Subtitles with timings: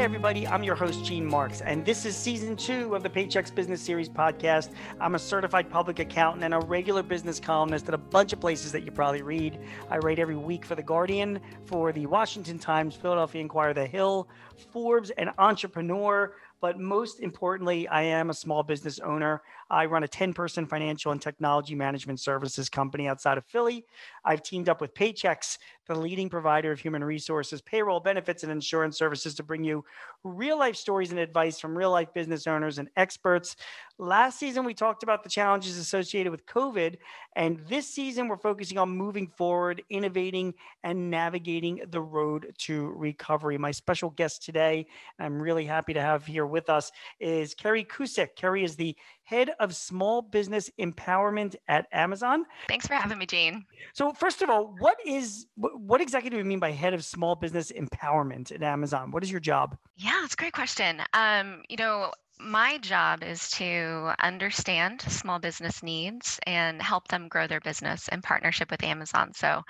[0.00, 3.54] Hey, everybody, I'm your host, Gene Marks, and this is season two of the Paychex
[3.54, 4.70] Business Series podcast.
[4.98, 8.72] I'm a certified public accountant and a regular business columnist at a bunch of places
[8.72, 9.58] that you probably read.
[9.90, 14.26] I write every week for The Guardian, for the Washington Times, Philadelphia Inquirer, The Hill,
[14.72, 16.32] Forbes, and Entrepreneur.
[16.62, 19.42] But most importantly, I am a small business owner.
[19.70, 23.86] I run a 10 person financial and technology management services company outside of Philly.
[24.24, 28.96] I've teamed up with Paychex, the leading provider of human resources, payroll, benefits, and insurance
[28.96, 29.84] services to bring you
[30.22, 33.56] real life stories and advice from real life business owners and experts.
[33.98, 36.96] Last season, we talked about the challenges associated with COVID.
[37.36, 40.54] And this season, we're focusing on moving forward, innovating,
[40.84, 43.58] and navigating the road to recovery.
[43.58, 44.86] My special guest today,
[45.18, 48.36] I'm really happy to have here with us, is Kerry Kusick.
[48.36, 48.96] Kerry is the
[49.30, 52.44] head of small business empowerment at Amazon.
[52.66, 53.64] Thanks for having me, Gene.
[53.92, 57.36] So, first of all, what is what exactly do you mean by head of small
[57.36, 59.12] business empowerment at Amazon?
[59.12, 59.78] What is your job?
[59.96, 61.00] Yeah, it's a great question.
[61.14, 62.10] Um, you know,
[62.40, 68.22] my job is to understand small business needs and help them grow their business in
[68.22, 69.32] partnership with Amazon.
[69.34, 69.62] So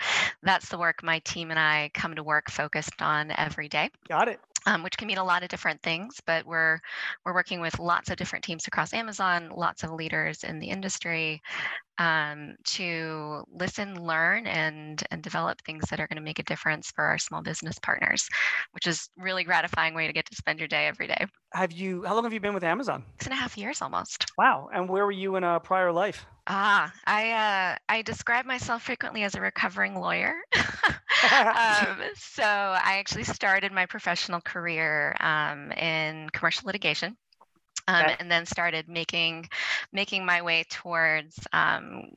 [0.42, 3.90] that's the work my team and I come to work focused on every day.
[4.08, 6.20] Got it um, which can mean a lot of different things.
[6.26, 6.78] But we're
[7.24, 11.42] we're working with lots of different teams across Amazon, lots of leaders in the industry
[11.98, 16.90] um, to listen, learn, and and develop things that are going to make a difference
[16.90, 18.28] for our small business partners,
[18.72, 21.26] which is really gratifying way to get to spend your day every day.
[21.52, 22.04] Have you?
[22.04, 23.04] How long have you been with Amazon?
[23.18, 24.26] Six and a half years almost.
[24.38, 24.70] Wow!
[24.72, 26.24] And where were you in a prior life?
[26.46, 30.34] Ah, I uh, I describe myself frequently as a recovering lawyer.
[31.32, 37.16] um, so I actually started my professional career um, in commercial litigation.
[37.88, 38.16] Um, okay.
[38.20, 39.48] and then started making
[39.92, 42.10] making my way towards um,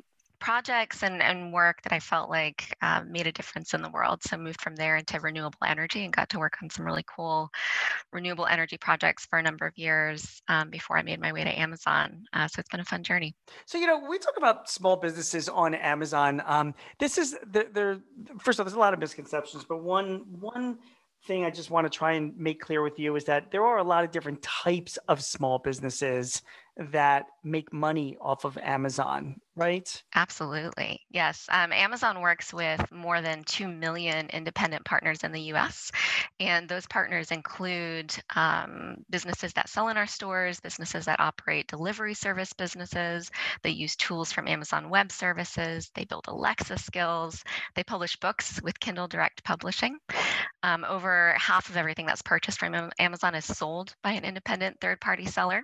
[0.44, 4.22] projects and, and work that I felt like uh, made a difference in the world.
[4.24, 7.50] So moved from there into renewable energy and got to work on some really cool
[8.12, 11.60] renewable energy projects for a number of years um, before I made my way to
[11.60, 12.26] Amazon.
[12.34, 13.34] Uh, so it's been a fun journey.
[13.66, 16.42] So you know, we talk about small businesses on Amazon.
[16.46, 18.02] Um, this is there.
[18.42, 20.78] First of all, there's a lot of misconceptions, but one one
[21.26, 23.78] thing I just want to try and make clear with you is that there are
[23.78, 26.42] a lot of different types of small businesses
[26.78, 30.04] that make money off of Amazon, right?
[30.16, 31.00] Absolutely.
[31.12, 31.48] Yes.
[31.52, 35.92] Um, Amazon works with more than 2 million independent partners in the US.
[36.40, 42.16] And those partners include um, businesses that sell in our stores, businesses that operate delivery
[42.16, 43.30] service businesses.
[43.62, 45.92] They use tools from Amazon Web Services.
[45.94, 47.44] They build Alexa skills.
[47.76, 50.00] They publish books with Kindle Direct Publishing.
[50.64, 55.00] Um, over half of everything that's purchased from Amazon is sold by an independent third
[55.00, 55.64] party seller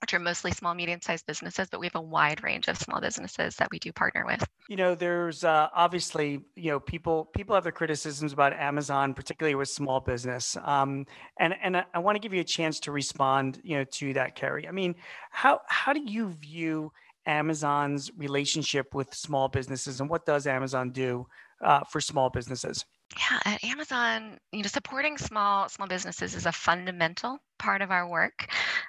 [0.00, 3.00] which are mostly small, medium sized businesses, but we have a wide range of small
[3.00, 4.46] businesses that we do partner with.
[4.68, 9.54] You know, there's uh, obviously, you know, people people have their criticisms about Amazon, particularly
[9.54, 10.56] with small business.
[10.62, 11.06] Um,
[11.38, 14.12] and and I, I want to give you a chance to respond, you know, to
[14.14, 14.68] that, Kerry.
[14.68, 14.94] I mean,
[15.30, 16.92] how how do you view
[17.26, 21.26] Amazon's relationship with small businesses, and what does Amazon do
[21.62, 22.84] uh, for small businesses?
[23.16, 28.08] Yeah, at Amazon, you know, supporting small small businesses is a fundamental part of our
[28.08, 28.46] work.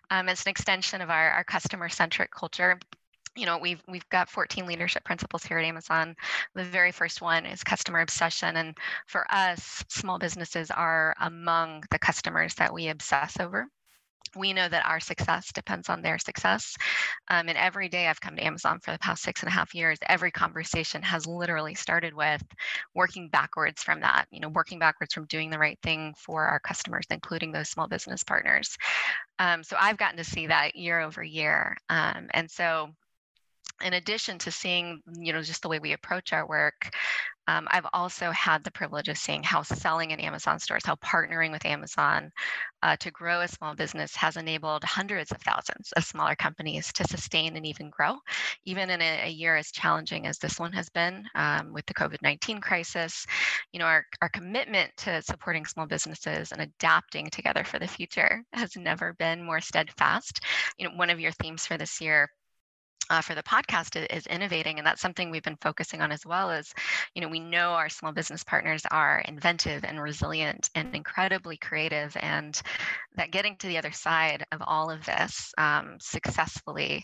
[0.09, 2.79] Um, it's an extension of our, our customer centric culture
[3.35, 6.15] you know we've we've got 14 leadership principles here at amazon
[6.55, 11.99] the very first one is customer obsession and for us small businesses are among the
[11.99, 13.67] customers that we obsess over
[14.37, 16.75] we know that our success depends on their success.
[17.29, 19.73] Um, and every day I've come to Amazon for the past six and a half
[19.73, 22.43] years, every conversation has literally started with
[22.95, 26.59] working backwards from that, you know, working backwards from doing the right thing for our
[26.59, 28.77] customers, including those small business partners.
[29.39, 31.75] Um, so I've gotten to see that year over year.
[31.89, 32.89] Um, and so
[33.83, 36.89] in addition to seeing you know just the way we approach our work
[37.47, 41.51] um, i've also had the privilege of seeing how selling in amazon stores how partnering
[41.51, 42.31] with amazon
[42.83, 47.03] uh, to grow a small business has enabled hundreds of thousands of smaller companies to
[47.05, 48.15] sustain and even grow
[48.65, 51.93] even in a, a year as challenging as this one has been um, with the
[51.93, 53.25] covid-19 crisis.
[53.71, 58.43] You know our, our commitment to supporting small businesses and adapting together for the future
[58.53, 60.41] has never been more steadfast.
[60.77, 62.29] You know one of your themes for this year
[63.09, 66.51] uh, for the podcast is innovating and that's something we've been focusing on as well
[66.51, 66.73] as
[67.15, 72.15] you know we know our small business partners are inventive and resilient and incredibly creative
[72.19, 72.61] and
[73.15, 77.03] that getting to the other side of all of this um, successfully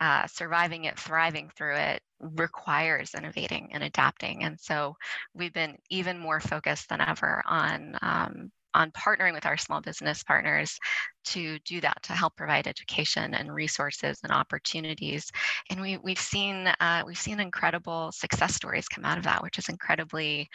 [0.00, 4.96] uh, surviving it thriving through it requires innovating and adapting and so
[5.34, 10.22] we've been even more focused than ever on um, on partnering with our small business
[10.22, 10.78] partners
[11.24, 15.30] to do that to help provide education and resources and opportunities.
[15.70, 19.58] And we, we've seen uh, we've seen incredible success stories come out of that which
[19.58, 20.48] is incredibly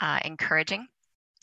[0.00, 0.86] uh, encouraging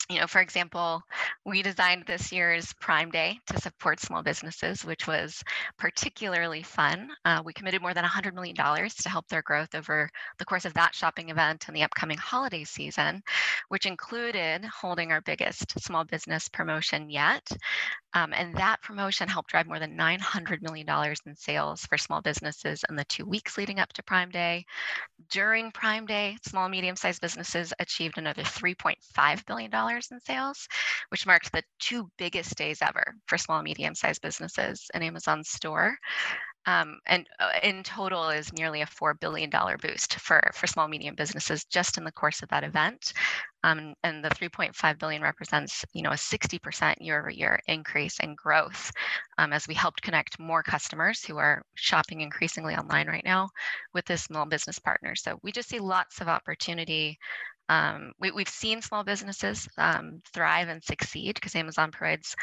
[0.08, 1.02] you know, for example,
[1.44, 5.42] we designed this year's Prime Day to support small businesses, which was
[5.78, 7.10] particularly fun.
[7.24, 10.08] Uh, we committed more than $100 million to help their growth over
[10.38, 13.22] the course of that shopping event and the upcoming holiday season,
[13.68, 17.48] which included holding our biggest small business promotion yet.
[18.14, 20.86] Um, and that promotion helped drive more than $900 million
[21.26, 24.66] in sales for small businesses in the two weeks leading up to Prime Day.
[25.30, 29.70] During Prime Day, small, medium sized businesses achieved another $3.5 billion
[30.10, 30.66] in sales,
[31.10, 35.96] which marked the two biggest days ever for small, medium sized businesses in Amazon store.
[36.66, 41.16] Um, and uh, in total is nearly a $4 billion boost for, for small medium
[41.16, 43.12] businesses just in the course of that event
[43.64, 48.34] um, and the 3.5 billion represents you know a 60% year over year increase in
[48.34, 48.92] growth
[49.38, 53.48] um, as we helped connect more customers who are shopping increasingly online right now
[53.94, 57.18] with this small business partner so we just see lots of opportunity
[57.68, 62.34] um, we, have seen small businesses um, thrive and succeed because Amazon provides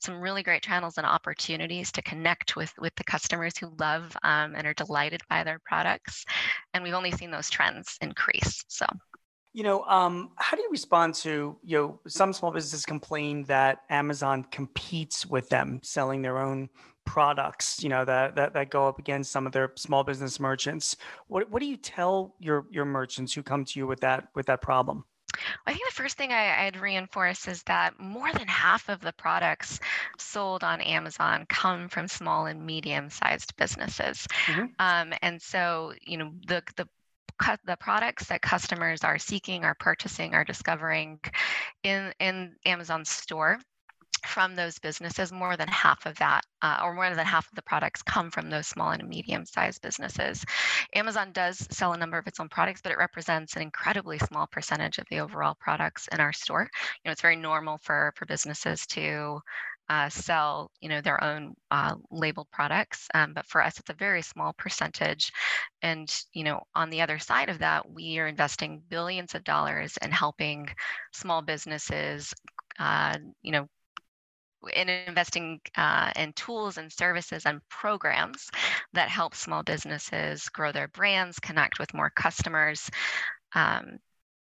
[0.00, 4.54] some really great channels and opportunities to connect with with the customers who love um,
[4.54, 6.24] and are delighted by their products.
[6.72, 8.64] And we've only seen those trends increase.
[8.68, 8.86] So.
[9.54, 13.78] You know, um, how do you respond to you know some small businesses complain that
[13.90, 16.68] Amazon competes with them selling their own
[17.08, 20.96] products, you know, that, that that go up against some of their small business merchants.
[21.28, 24.46] What what do you tell your your merchants who come to you with that with
[24.46, 25.04] that problem?
[25.66, 29.12] I think the first thing I, would reinforce is that more than half of the
[29.12, 29.78] products
[30.18, 34.66] sold on Amazon come from small and medium-sized businesses, mm-hmm.
[34.78, 36.86] um, and so you know the the
[37.64, 41.20] the products that customers are seeking, are purchasing, are discovering
[41.84, 43.58] in in Amazon's store
[44.26, 47.62] from those businesses, more than half of that, uh, or more than half of the
[47.62, 50.44] products come from those small and medium sized businesses.
[50.94, 54.46] Amazon does sell a number of its own products, but it represents an incredibly small
[54.46, 56.62] percentage of the overall products in our store.
[56.62, 59.40] You know, it's very normal for, for businesses to
[59.88, 63.94] uh, sell you know their own uh, labeled products um, but for us it's a
[63.94, 65.32] very small percentage
[65.82, 69.96] and you know on the other side of that we are investing billions of dollars
[70.02, 70.68] in helping
[71.12, 72.34] small businesses
[72.78, 73.66] uh, you know
[74.68, 78.50] in investing uh, in tools and services and programs
[78.92, 82.90] that help small businesses grow their brands connect with more customers
[83.54, 83.98] um,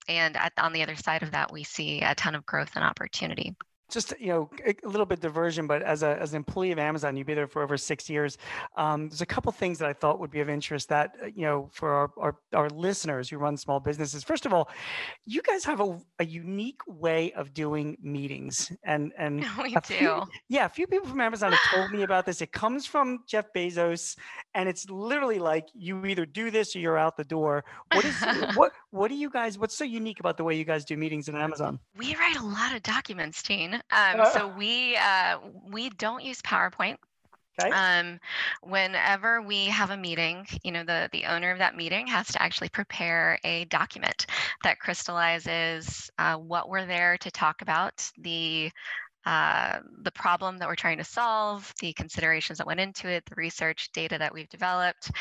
[0.07, 2.83] and at, on the other side of that we see a ton of growth and
[2.83, 3.55] opportunity
[3.89, 7.15] just you know a little bit diversion but as, a, as an employee of amazon
[7.15, 8.37] you've been there for over six years.
[8.77, 11.43] Um, there's a couple things that i thought would be of interest that uh, you
[11.43, 14.23] know for our, our, our listeners who run small businesses.
[14.23, 14.69] First of all
[15.25, 20.23] you guys have a, a unique way of doing meetings and and we do few,
[20.47, 22.41] yeah a few people from amazon have told me about this.
[22.41, 24.15] It comes from jeff bezos
[24.53, 27.63] and it's literally like you either do this or you're out the door.
[27.93, 28.15] What is
[28.55, 31.27] what what do you guys what's so unique about the way you guys do meetings
[31.29, 33.81] in amazon we write a lot of documents Gene.
[33.91, 35.39] Um, so we uh,
[35.71, 36.97] we don't use PowerPoint.
[37.61, 37.71] Okay.
[37.71, 38.19] Um,
[38.61, 42.41] whenever we have a meeting, you know, the, the owner of that meeting has to
[42.41, 44.27] actually prepare a document
[44.63, 48.71] that crystallizes uh, what we're there to talk about, the
[49.25, 53.35] uh, the problem that we're trying to solve, the considerations that went into it, the
[53.35, 55.11] research data that we've developed,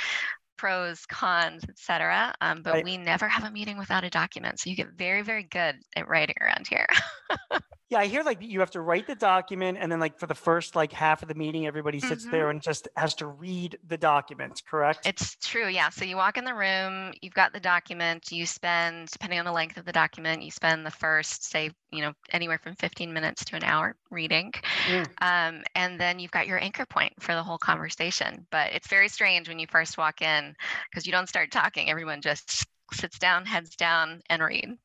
[0.58, 2.34] pros, cons, etc.
[2.40, 2.84] Um, but right.
[2.84, 4.60] we never have a meeting without a document.
[4.60, 6.86] So you get very, very good at writing around here.
[7.88, 10.34] yeah, I hear like you have to write the document, and then like for the
[10.34, 12.32] first like half of the meeting, everybody sits mm-hmm.
[12.32, 14.62] there and just has to read the document.
[14.68, 15.06] Correct?
[15.06, 15.68] It's true.
[15.68, 15.88] Yeah.
[15.88, 18.30] So you walk in the room, you've got the document.
[18.30, 22.02] You spend, depending on the length of the document, you spend the first, say, you
[22.02, 24.52] know, anywhere from 15 minutes to an hour reading,
[24.86, 25.06] mm.
[25.20, 28.46] um, and then you've got your anchor point for the whole conversation.
[28.50, 30.54] But it's very strange when you first walk in
[30.90, 31.90] because you don't start talking.
[31.90, 34.76] Everyone just sits down, heads down, and read.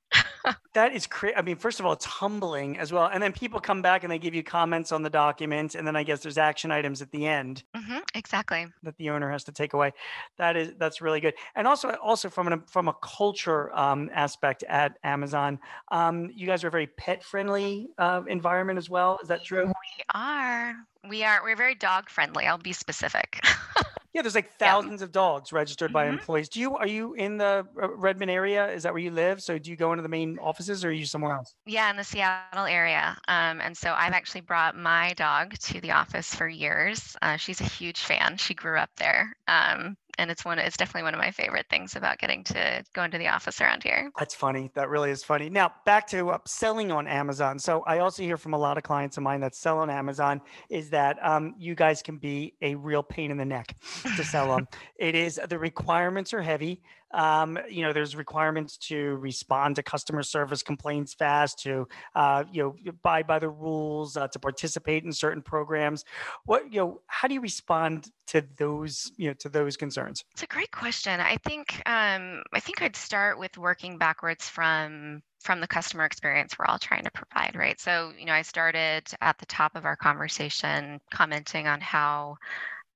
[0.74, 1.36] that is crazy.
[1.36, 3.10] I mean, first of all, it's humbling as well.
[3.12, 5.96] And then people come back and they give you comments on the document, and then
[5.96, 7.64] I guess there's action items at the end.
[7.76, 8.68] Mm-hmm, exactly.
[8.84, 9.94] That the owner has to take away.
[10.38, 11.34] That is that's really good.
[11.56, 15.60] And also, also from a from a culture um, aspect at Amazon,
[15.92, 19.20] um, you guys are a very pet friendly uh, environment as well.
[19.22, 19.66] Is that true?
[19.66, 20.76] We are.
[21.10, 21.44] We are.
[21.44, 22.46] We're very dog friendly.
[22.46, 23.40] I'll be specific.
[24.14, 25.06] Yeah, there's like thousands yeah.
[25.06, 26.14] of dogs registered by mm-hmm.
[26.14, 26.50] employees.
[26.50, 28.70] Do you are you in the uh, Redmond area?
[28.72, 29.42] Is that where you live?
[29.42, 31.56] So do you go into the main offices or are you somewhere else?
[31.66, 33.18] Yeah, in the Seattle area.
[33.28, 37.16] Um, and so I've actually brought my dog to the office for years.
[37.22, 38.38] Uh, she's a huge fan.
[38.38, 39.36] She grew up there.
[39.48, 43.04] Um, and it's one it's definitely one of my favorite things about getting to go
[43.04, 44.12] into the office around here.
[44.18, 44.72] That's funny.
[44.76, 45.50] That really is funny.
[45.50, 47.60] Now back to uh, selling on amazon.
[47.60, 50.42] So i also hear from a lot of clients of mine that sell on amazon
[50.70, 53.76] is that um, you guys can be a real pain in the neck
[54.16, 54.68] to sell on
[54.98, 56.82] it is the requirements are heavy
[57.14, 62.64] Um, you know, there's requirements to respond to customer service complaints fast, to uh, you
[62.64, 66.04] know, abide by the rules, uh, to participate in certain programs.
[66.46, 70.24] What you know, how do you respond to those you know to those concerns?
[70.32, 71.20] It's a great question.
[71.20, 76.58] I think um, I think I'd start with working backwards from from the customer experience
[76.58, 77.80] we're all trying to provide, right?
[77.80, 82.38] So, you know, I started at the top of our conversation commenting on how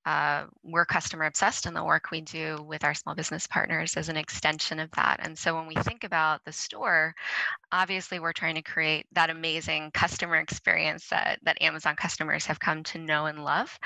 [0.08, 4.08] uh, we're customer obsessed and the work we do with our small business partners is
[4.08, 5.20] an extension of that.
[5.22, 7.14] And so when we think about the store,
[7.74, 12.84] obviously we're trying to create that amazing customer experience that, that Amazon customers have come
[12.84, 13.78] to know and love.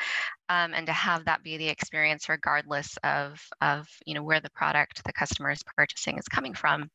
[0.51, 4.50] Um, and to have that be the experience regardless of, of you know where the
[4.50, 6.89] product the customer is purchasing is coming from.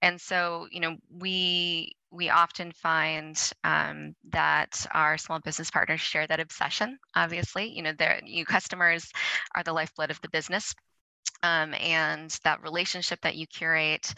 [0.00, 6.26] And so you know we we often find um, that our small business partners share
[6.26, 7.66] that obsession obviously.
[7.76, 9.10] You know their you customers
[9.54, 10.74] are the lifeblood of the business
[11.42, 14.12] um, and that relationship that you curate,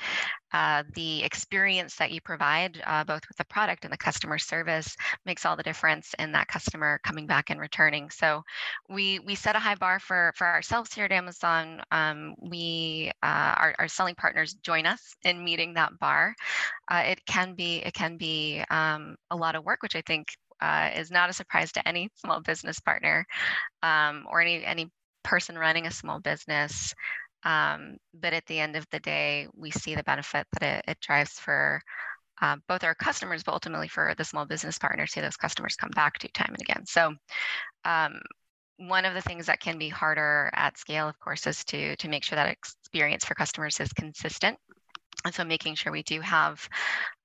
[0.52, 4.96] uh, the experience that you provide, uh, both with the product and the customer service,
[5.26, 8.08] makes all the difference in that customer coming back and returning.
[8.10, 8.42] So,
[8.88, 11.82] we we set a high bar for for ourselves here at Amazon.
[11.90, 16.34] Um, we uh, our, our selling partners join us in meeting that bar.
[16.90, 20.28] Uh, it can be it can be um, a lot of work, which I think
[20.60, 23.26] uh, is not a surprise to any small business partner
[23.82, 24.90] um, or any any
[25.28, 26.94] person running a small business.
[27.44, 31.00] Um, but at the end of the day, we see the benefit that it, it
[31.00, 31.80] drives for
[32.40, 35.90] uh, both our customers, but ultimately for the small business partners who those customers come
[35.94, 36.84] back to time and again.
[36.86, 37.14] So,
[37.84, 38.20] um,
[38.78, 42.08] one of the things that can be harder at scale, of course, is to to
[42.08, 44.56] make sure that experience for customers is consistent.
[45.24, 46.68] And so, making sure we do have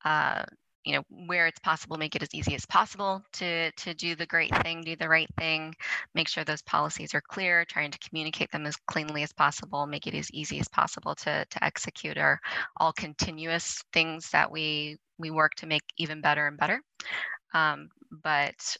[0.04, 0.44] uh,
[0.86, 4.26] you know where it's possible make it as easy as possible to to do the
[4.26, 5.74] great thing do the right thing
[6.14, 10.08] make sure those policies are clear trying to communicate them as cleanly as possible make
[10.08, 12.40] it as easy as possible to to execute are
[12.78, 16.82] all continuous things that we we work to make even better and better.
[17.54, 17.90] Um,
[18.24, 18.78] but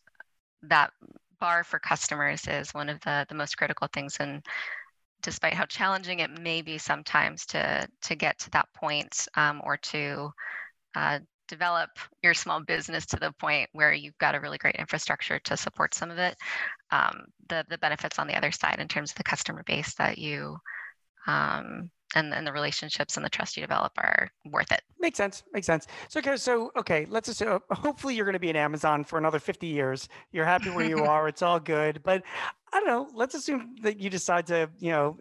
[0.64, 0.92] that
[1.40, 4.46] bar for customers is one of the the most critical things and
[5.22, 9.78] despite how challenging it may be sometimes to to get to that point um, or
[9.78, 10.30] to
[10.96, 11.20] uh,
[11.54, 11.90] develop
[12.24, 15.94] your small business to the point where you've got a really great infrastructure to support
[15.94, 16.36] some of it,
[16.92, 20.18] um, the the benefits on the other side in terms of the customer base that
[20.18, 20.58] you
[21.28, 24.82] um, and, and the relationships and the trust you develop are worth it.
[25.00, 25.44] Makes sense.
[25.54, 25.88] Makes sense.
[26.10, 29.40] So okay, so okay, let's assume hopefully you're going to be in Amazon for another
[29.40, 30.08] 50 years.
[30.32, 31.28] You're happy where you are.
[31.28, 32.02] It's all good.
[32.04, 32.24] But
[32.74, 33.08] I don't know.
[33.14, 35.16] Let's assume that you decide to, you know,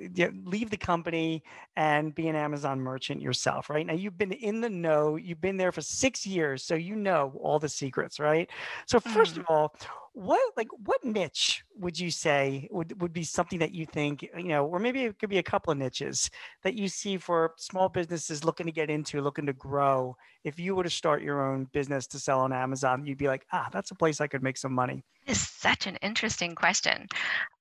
[0.44, 1.42] leave the company
[1.76, 3.86] and be an Amazon merchant yourself, right?
[3.86, 5.16] Now you've been in the know.
[5.16, 8.48] You've been there for six years, so you know all the secrets, right?
[8.86, 9.40] So 1st mm-hmm.
[9.40, 9.76] of all,
[10.14, 14.48] what like what niche would you say would, would be something that you think you
[14.48, 16.30] know or maybe it could be a couple of niches
[16.62, 20.74] that you see for small businesses looking to get into looking to grow if you
[20.74, 23.90] were to start your own business to sell on amazon you'd be like ah that's
[23.90, 25.04] a place i could make some money.
[25.26, 27.06] It's such an interesting question.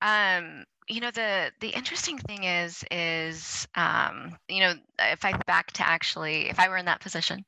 [0.02, 5.72] Um you know the the interesting thing is is um, you know if i back
[5.72, 7.46] to actually if i were in that position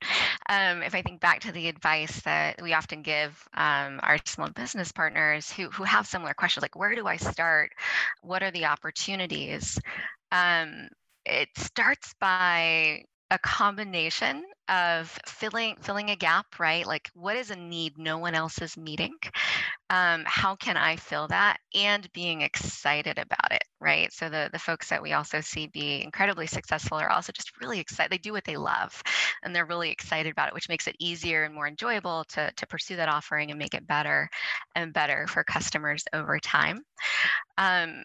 [0.49, 4.49] um, if i think back to the advice that we often give um, our small
[4.51, 7.71] business partners who who have similar questions like where do i start?
[8.21, 9.79] What are the opportunities?
[10.31, 10.87] Um,
[11.25, 16.85] it starts by a combination of filling filling a gap right?
[16.85, 19.15] Like what is a need no one else is meeting?
[19.89, 21.57] Um, how can i fill that?
[21.75, 24.13] And being excited about it right?
[24.13, 27.79] So the the folks that we also see be incredibly successful are also just really
[27.79, 29.01] excited they do what they love
[29.43, 32.67] and they're really excited about it which makes it easier and more enjoyable to to
[32.67, 34.29] pursue that offering and make it better
[34.75, 36.83] and better for customers over time.
[37.57, 38.03] Um,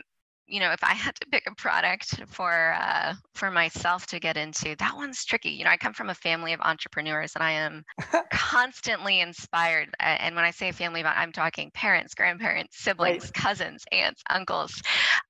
[0.48, 4.36] you know, if I had to pick a product for uh, for myself to get
[4.36, 5.50] into, that one's tricky.
[5.50, 7.84] You know, I come from a family of entrepreneurs, and I am
[8.32, 9.90] constantly inspired.
[10.00, 13.34] And when I say family, I'm talking parents, grandparents, siblings, right.
[13.34, 14.80] cousins, aunts, uncles,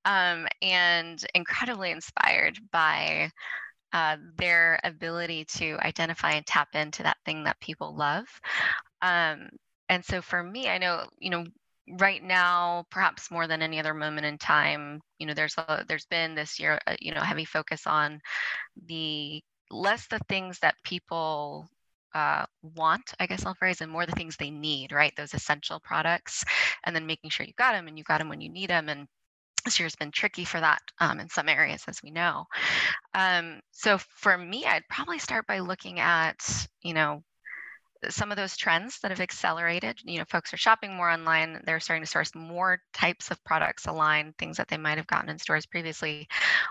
[0.05, 3.31] um, and incredibly inspired by
[3.93, 8.27] uh, their ability to identify and tap into that thing that people love.
[9.03, 9.49] Um,
[9.89, 11.45] and so for me, I know, you know,
[11.99, 16.07] right now perhaps more than any other moment in time you know there's a there's
[16.07, 18.21] been this year uh, you know heavy focus on
[18.87, 21.69] the less the things that people
[22.15, 25.13] uh, want, I guess I'll phrase, and more the things they need, right?
[25.17, 26.45] Those essential products,
[26.85, 28.89] and then making sure you got them and you got them when you need them.
[28.89, 29.07] And
[29.65, 32.47] this year's been tricky for that um, in some areas, as we know.
[33.15, 36.39] Um, so for me, I'd probably start by looking at,
[36.83, 37.23] you know,
[38.09, 41.81] some of those trends that have accelerated you know folks are shopping more online they're
[41.81, 45.39] starting to source more types of products aligned things that they might have gotten in
[45.39, 46.29] stores previously.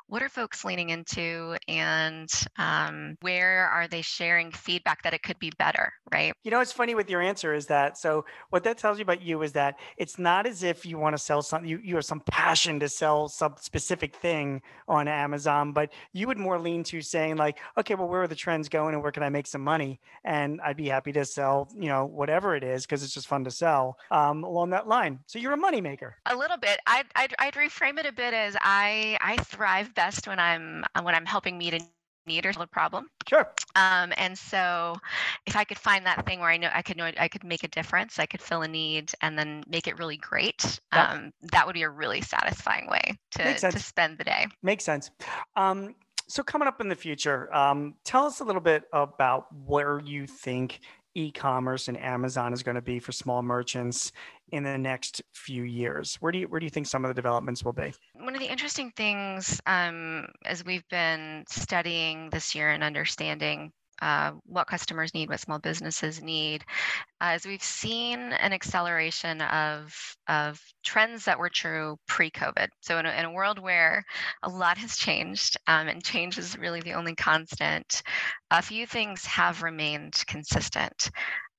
[0.08, 5.40] What are folks leaning into and um, where are they sharing feedback that it could
[5.40, 6.34] be better right?
[6.44, 9.22] You know what's funny with your answer is that so what that tells you about
[9.22, 12.06] you is that it's not as if you want to sell something you, you have
[12.06, 17.02] some passion to sell some specific thing on amazon but you would more lean to
[17.02, 19.62] saying like okay well where are the trends going and where can i make some
[19.62, 20.00] money?
[20.24, 23.44] And i'd be happy to sell, you know, whatever it is, because it's just fun
[23.44, 25.20] to sell um, along that line.
[25.26, 26.14] So you're a moneymaker.
[26.26, 26.80] A little bit.
[26.88, 31.16] I'd, I'd, I'd reframe it a bit as I, I thrive best when I'm, when
[31.16, 31.80] I'm helping meet a
[32.28, 33.08] need or solve a problem.
[33.28, 33.50] Sure.
[33.76, 34.96] Um, and so
[35.46, 37.64] if I could find that thing where I know I could know I could make
[37.64, 41.10] a difference, I could fill a need and then make it really great, yep.
[41.10, 44.48] um, that would be a really satisfying way to, to spend the day.
[44.62, 45.10] Makes sense.
[45.56, 45.96] Um,
[46.28, 50.28] so coming up in the future, um, tell us a little bit about where you
[50.28, 50.82] think
[51.18, 54.12] e-commerce and Amazon is going to be for small merchants
[54.52, 56.16] in the next few years?
[56.20, 57.94] Where do you where do you think some of the developments will be?
[58.14, 63.72] One of the interesting things um, as we've been studying this year and understanding
[64.02, 66.64] uh, what customers need, what small businesses need,
[67.20, 72.68] as we've seen an acceleration of, of trends that were true pre-COVID.
[72.82, 74.04] So in a, in a world where
[74.44, 78.04] a lot has changed um, and change is really the only constant,
[78.52, 81.10] a few things have remained consistent.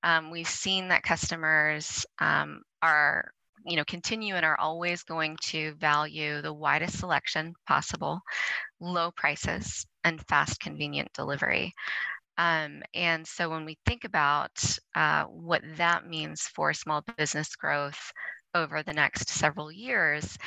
[0.03, 3.31] Um, we've seen that customers um, are
[3.65, 8.21] you know continue and are always going to value the widest selection possible
[8.79, 11.73] low prices and fast convenient delivery
[12.39, 14.51] um, and so when we think about
[14.95, 18.13] uh, what that means for small business growth
[18.55, 20.37] over the next several years,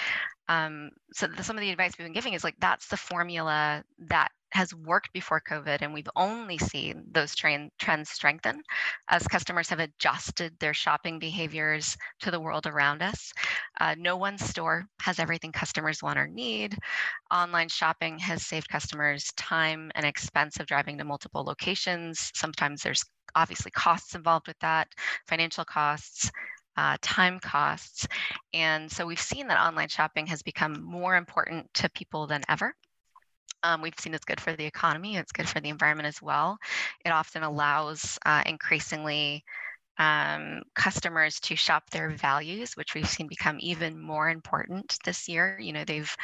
[0.49, 3.85] um, so the, some of the advice we've been giving is like that's the formula
[4.09, 8.62] that has worked before COVID, and we've only seen those trends strengthen
[9.09, 13.32] as customers have adjusted their shopping behaviors to the world around us.
[13.80, 16.76] Uh, no one store has everything customers want or need.
[17.32, 22.30] Online shopping has saved customers time and expense of driving to multiple locations.
[22.35, 23.04] Sometimes there's
[23.35, 24.88] obviously costs involved with that,
[25.26, 26.30] financial costs.
[26.75, 28.09] Uh, time costs.
[28.54, 32.75] And so we've seen that online shopping has become more important to people than ever.
[33.65, 36.59] Um, we've seen it's good for the economy, it's good for the environment as well.
[37.05, 39.45] It often allows uh, increasingly
[39.99, 45.59] um, customers to shop their values, which we've seen become even more important this year.
[45.61, 46.15] You know, they've,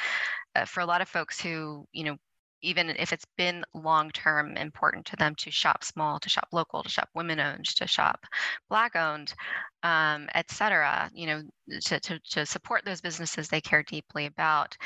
[0.57, 2.17] uh, for a lot of folks who, you know,
[2.63, 6.83] even if it's been long term important to them to shop small, to shop local,
[6.83, 8.27] to shop women owned, to shop
[8.69, 9.33] black owned,
[9.83, 11.43] um, et cetera, you know,
[11.81, 14.77] to, to, to support those businesses they care deeply about.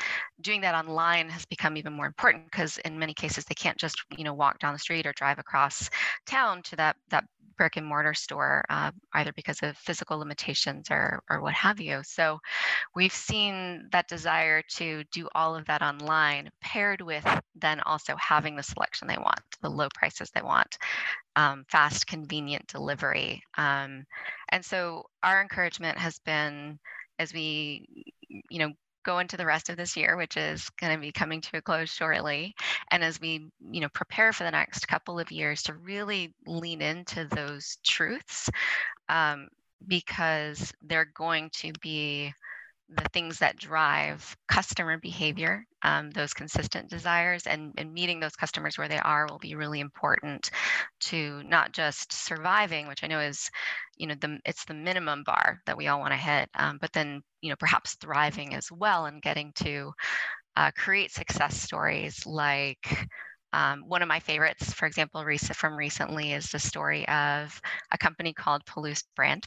[0.41, 3.95] Doing that online has become even more important because in many cases they can't just,
[4.17, 5.89] you know, walk down the street or drive across
[6.25, 7.25] town to that, that
[7.55, 12.01] brick and mortar store, uh, either because of physical limitations or, or what have you.
[12.03, 12.39] So
[12.95, 17.25] we've seen that desire to do all of that online paired with
[17.55, 20.79] then also having the selection they want, the low prices they want,
[21.35, 23.43] um, fast, convenient delivery.
[23.55, 24.03] Um,
[24.49, 24.82] and so
[25.21, 26.79] our encouragement has been
[27.19, 27.85] as we,
[28.49, 28.71] you know,
[29.03, 31.61] go into the rest of this year, which is going to be coming to a
[31.61, 32.53] close shortly,
[32.89, 36.81] and as we, you know, prepare for the next couple of years to really lean
[36.81, 38.49] into those truths,
[39.09, 39.47] um,
[39.87, 42.33] because they're going to be
[42.89, 48.77] the things that drive customer behavior, um, those consistent desires, and, and meeting those customers
[48.77, 50.49] where they are will be really important
[50.99, 53.49] to not just surviving, which I know is,
[53.97, 56.91] you know, the it's the minimum bar that we all want to hit, um, but
[56.93, 59.91] then you know perhaps thriving as well and getting to
[60.55, 63.07] uh, create success stories like.
[63.55, 68.33] Um, one of my favorites, for example, from recently is the story of a company
[68.33, 69.45] called Palouse Brand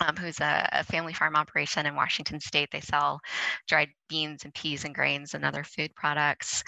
[0.00, 2.70] um, who's a, a, family farm operation in Washington State.
[2.72, 3.20] They sell
[3.68, 6.64] dried beans and peas and grains and other food products.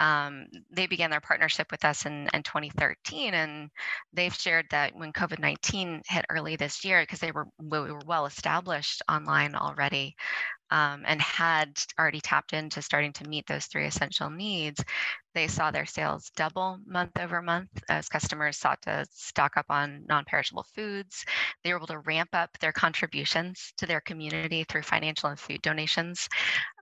[0.00, 3.70] Um, they began their partnership with us in, in 2013, and
[4.12, 8.00] they've shared that when COVID 19 hit early this year, because they were we were
[8.06, 10.14] well established online already,
[10.70, 14.82] um, and had already tapped into starting to meet those three essential needs,
[15.34, 20.04] they saw their sales double month over month as customers sought to stock up on
[20.08, 21.24] non perishable foods.
[21.62, 25.62] They were able to ramp up their contributions to their community through financial and food
[25.62, 26.28] donations.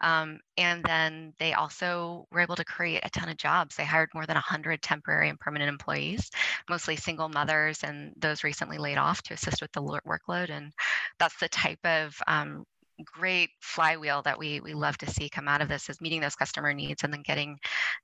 [0.00, 3.76] Um, and then they also were able to create a ton of jobs.
[3.76, 6.30] They hired more than 100 temporary and permanent employees,
[6.68, 10.50] mostly single mothers and those recently laid off to assist with the workload.
[10.50, 10.72] And
[11.18, 12.64] that's the type of um,
[13.04, 16.34] great flywheel that we we love to see come out of this is meeting those
[16.34, 17.58] customer needs and then getting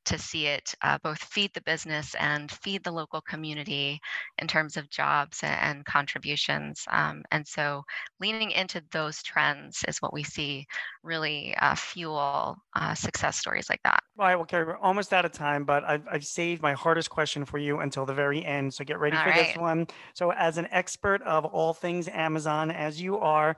[0.04, 3.98] to see it uh, both feed the business and feed the local community
[4.38, 6.84] in terms of jobs and, contributions.
[6.90, 7.82] Um, and so
[8.20, 10.66] leaning into those trends is what we see
[11.02, 14.00] really uh, fuel uh, success stories like that.
[14.18, 17.08] All right, well, Carrie, we're almost out of time, but I've, I've saved my hardest
[17.08, 18.74] question for you until the very end.
[18.74, 19.46] So get ready all for right.
[19.46, 19.86] this one.
[20.12, 23.56] So, as an expert of all things Amazon, as you are,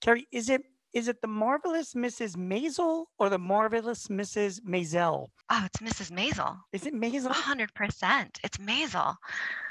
[0.00, 0.62] Carrie, is it
[0.94, 2.36] is it the marvelous Mrs.
[2.36, 4.60] Maisel or the marvelous Mrs.
[4.62, 5.28] Maisel?
[5.50, 6.10] Oh, it's Mrs.
[6.10, 6.56] Maisel.
[6.72, 7.30] Is it Maisel?
[7.30, 8.38] 100%.
[8.42, 9.16] It's Maisel.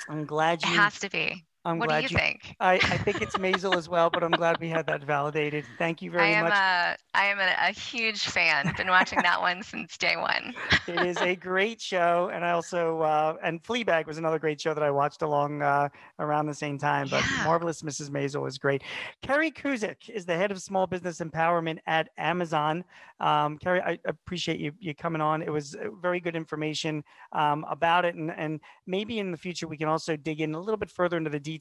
[0.10, 0.72] I'm glad you.
[0.72, 1.44] It has to be.
[1.68, 2.18] I'm what do glad you you.
[2.18, 2.56] think?
[2.62, 5.66] I, I think it's Maisel as well, but I'm glad we had that validated.
[5.78, 6.54] Thank you very I am much.
[6.54, 8.74] a I am a, a huge fan.
[8.78, 10.56] Been watching that one since day one.
[10.88, 14.74] it is a great show, and I also uh, and Fleabag was another great show
[14.74, 17.10] that I watched along uh, around the same time.
[17.10, 17.44] But Yeah.
[17.44, 18.10] Marvelous Mrs.
[18.10, 18.84] Maisel is great.
[19.22, 22.86] Carrie Kuzik is the head of small business empowerment at Amazon.
[23.20, 25.42] Um, Carrie, I appreciate you you coming on.
[25.42, 27.04] It was uh, very good information
[27.34, 30.60] um, about it, and and maybe in the future we can also dig in a
[30.60, 31.57] little bit further into the details.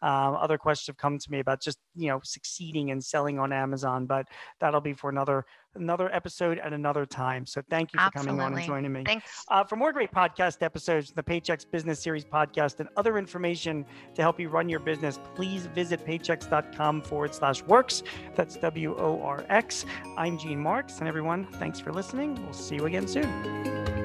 [0.00, 3.52] Um, other questions have come to me about just you know succeeding and selling on
[3.52, 4.26] Amazon, but
[4.60, 7.46] that'll be for another another episode at another time.
[7.46, 9.02] So thank you for coming on and joining me.
[9.04, 9.44] Thanks.
[9.48, 14.22] Uh, for more great podcast episodes, the Paychex Business Series podcast, and other information to
[14.22, 18.02] help you run your business, please visit paychex.com forward slash works.
[18.34, 19.84] That's W O R X.
[20.16, 22.40] I'm Gene Marks, and everyone, thanks for listening.
[22.44, 23.97] We'll see you again soon.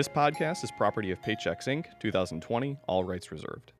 [0.00, 3.72] This podcast is property of Paychex Inc., 2020, all rights reserved.